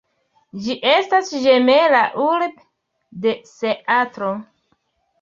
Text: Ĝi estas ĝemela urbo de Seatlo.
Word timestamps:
Ĝi 0.63 0.77
estas 0.91 1.29
ĝemela 1.43 2.01
urbo 2.25 2.51
de 3.29 3.39
Seatlo. 3.55 4.37